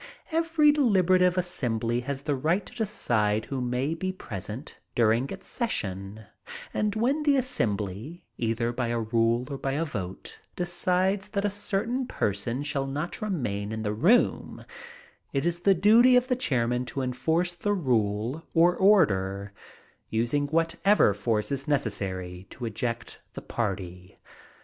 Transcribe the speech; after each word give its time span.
Every 0.31 0.71
deliberative 0.71 1.37
assembly 1.37 1.99
has 1.99 2.23
the 2.23 2.33
right 2.35 2.65
to 2.65 2.73
decide 2.73 3.45
who 3.45 3.61
may 3.61 3.93
be 3.93 4.11
present 4.11 4.79
during 4.95 5.29
its 5.29 5.45
session, 5.45 6.23
and 6.73 6.95
when 6.95 7.21
the 7.21 7.37
assembly, 7.37 8.25
either 8.35 8.73
by 8.73 8.87
a 8.87 8.99
rule 8.99 9.45
or 9.51 9.59
by 9.59 9.73
a 9.73 9.85
vote, 9.85 10.39
decides 10.55 11.29
that 11.29 11.45
a 11.45 11.51
certain 11.51 12.07
person 12.07 12.63
shall 12.63 12.87
not 12.87 13.21
remain 13.21 13.71
in 13.71 13.83
the 13.83 13.93
room, 13.93 14.65
it 15.33 15.45
is 15.45 15.59
the 15.59 15.75
duty 15.75 16.15
of 16.15 16.29
the 16.29 16.35
chairman 16.35 16.83
to 16.85 17.01
enforce 17.03 17.53
the 17.53 17.73
rule 17.73 18.41
or 18.55 18.75
order, 18.75 19.53
using 20.09 20.47
whatever 20.47 21.13
force 21.13 21.51
is 21.51 21.67
necessary 21.67 22.47
to 22.49 22.65
eject 22.65 23.19
the 23.33 23.41
party. 23.43 24.17